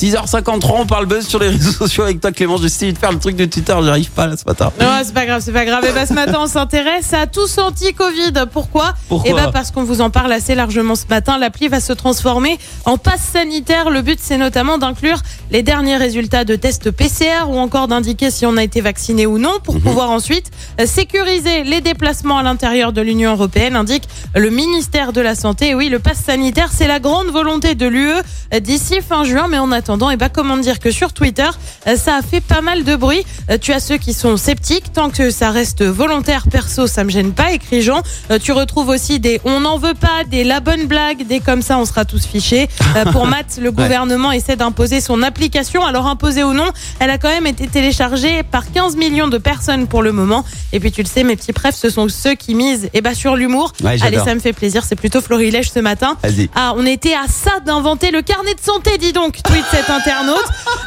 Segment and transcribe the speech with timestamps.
[0.00, 2.56] 6h53, on parle buzz sur les réseaux sociaux avec toi Clément.
[2.56, 4.72] J'essaie de faire le truc de Twitter, j'arrive pas là ce matin.
[4.80, 5.84] Non, c'est pas grave, c'est pas grave.
[5.84, 8.46] Et bah, ce matin, on s'intéresse à tous anti-Covid.
[8.50, 8.94] Pourquoi?
[9.10, 11.36] Pourquoi Et bah, parce qu'on vous en parle assez largement ce matin.
[11.36, 13.90] L'appli va se transformer en passe sanitaire.
[13.90, 15.18] Le but, c'est notamment d'inclure
[15.50, 19.36] les derniers résultats de tests PCR ou encore d'indiquer si on a été vacciné ou
[19.36, 20.50] non pour pouvoir ensuite
[20.86, 25.68] sécuriser les déplacements à l'intérieur de l'Union européenne, indique le ministère de la Santé.
[25.68, 28.14] Et oui, le passe sanitaire, c'est la grande volonté de l'UE
[28.62, 29.46] d'ici fin juin.
[29.50, 31.48] Mais en attendant, et bah, comment dire que sur Twitter,
[31.88, 33.24] euh, ça a fait pas mal de bruit.
[33.50, 34.92] Euh, Tu as ceux qui sont sceptiques.
[34.92, 38.00] Tant que ça reste volontaire, perso, ça me gêne pas, écrit Jean.
[38.30, 41.60] Euh, Tu retrouves aussi des on n'en veut pas, des la bonne blague, des comme
[41.60, 42.68] ça, on sera tous fichés.
[43.10, 45.84] Pour Matt, le gouvernement essaie d'imposer son application.
[45.84, 46.70] Alors imposée ou non,
[47.00, 50.44] elle a quand même été téléchargée par 15 millions de personnes pour le moment.
[50.72, 53.14] Et puis tu le sais, mes petits prefs, ce sont ceux qui misent eh ben,
[53.14, 53.72] sur l'humour.
[53.82, 54.00] Ouais.
[54.02, 54.84] Allez, ça me fait plaisir.
[54.84, 56.16] C'est plutôt Florilège ce matin.
[56.54, 60.44] Ah, on était à ça d'inventer le carnet de santé, dis donc, tweet cet internaute.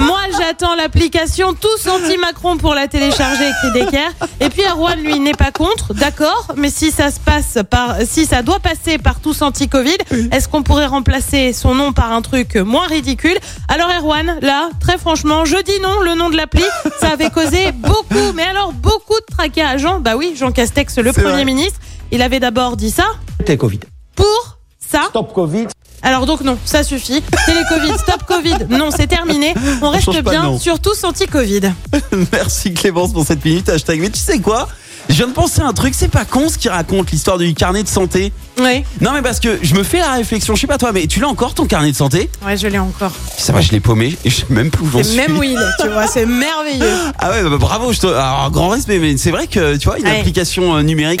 [0.00, 4.10] Moi, j'attends l'application tous anti-Macron pour la télécharger, écrit Decker.
[4.40, 8.26] Et puis Erwan, lui, n'est pas contre, d'accord, mais si ça se passe par, si
[8.26, 9.96] ça doit passer par tous anti-Covid,
[10.32, 13.36] est-ce qu'on pourrait remplacer son nom par un truc moins ridicule?
[13.68, 16.64] Alors Erwan, là, très franchement, je dis non, le nom de l'appli,
[17.00, 20.00] ça avait causé beaucoup, mais alors beaucoup de tracas à Jean.
[20.00, 21.44] Bah oui, Jean Castex, le Premier vrai.
[21.44, 21.78] ministre,
[22.10, 23.04] il avait d'abord dit ça
[23.44, 23.80] T'es Covid.
[24.16, 25.02] pour ça.
[25.10, 25.66] Stop Covid.
[26.04, 27.22] Alors donc non, ça suffit.
[27.46, 28.66] Télé-Covid, stop Covid.
[28.68, 29.54] Non, c'est terminé.
[29.82, 30.58] On reste bien, nom.
[30.58, 31.72] sur tous anti-Covid.
[32.32, 34.00] Merci Clémence pour cette minute hashtag.
[34.00, 34.68] Mais tu sais quoi?
[35.10, 37.52] Je viens de penser à un truc, c'est pas con ce qui raconte l'histoire du
[37.54, 38.32] carnet de santé.
[38.58, 41.06] Oui, Non mais parce que je me fais la réflexion, je sais pas toi, mais
[41.06, 42.30] tu l'as encore ton carnet de santé?
[42.44, 43.12] Ouais, je l'ai encore.
[43.36, 45.16] Ça va, je l'ai paumé et je sais même plus où j'en Et suis.
[45.18, 46.90] même Will, tu vois, c'est merveilleux.
[47.18, 48.06] Ah ouais, bah, bravo, je te...
[48.06, 50.18] Alors, grand respect, mais c'est vrai que tu vois, une Ouais.
[50.20, 51.20] application euh, numérique.